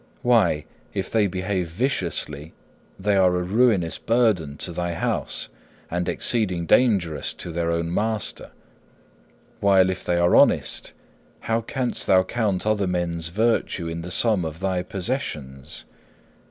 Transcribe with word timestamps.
Why, 0.23 0.65
if 0.95 1.11
they 1.11 1.27
behave 1.27 1.67
viciously, 1.67 2.55
they 2.97 3.15
are 3.17 3.35
a 3.35 3.43
ruinous 3.43 3.99
burden 3.99 4.57
to 4.57 4.71
thy 4.71 4.93
house, 4.95 5.49
and 5.91 6.09
exceeding 6.09 6.65
dangerous 6.65 7.35
to 7.35 7.51
their 7.51 7.69
own 7.69 7.93
master; 7.93 8.49
while 9.59 9.91
if 9.91 10.03
they 10.03 10.17
are 10.17 10.35
honest, 10.35 10.93
how 11.41 11.61
canst 11.61 12.07
thou 12.07 12.23
count 12.23 12.65
other 12.65 12.87
men's 12.87 13.29
virtue 13.29 13.87
in 13.87 14.01
the 14.01 14.09
sum 14.09 14.43
of 14.43 14.59
thy 14.59 14.81
possessions? 14.81 15.85